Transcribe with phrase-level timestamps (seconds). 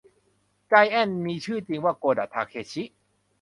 [0.67, 2.83] ไจแอนท์มีชื่อจริงว่าโกดะ ทาเคชิ